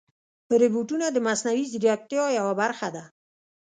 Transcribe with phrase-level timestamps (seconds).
[0.61, 3.03] روبوټونه د مصنوعي ځیرکتیا یوه برخه ده.